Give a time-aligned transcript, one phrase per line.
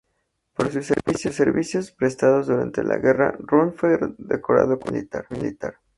[0.55, 0.87] Por sus
[1.31, 5.77] servicios prestados durante la guerra, Round fue condecorado con la Cruz Militar.